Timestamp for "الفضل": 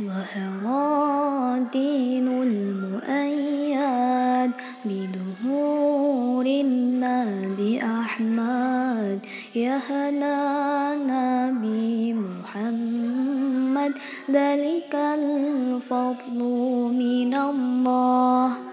14.94-16.38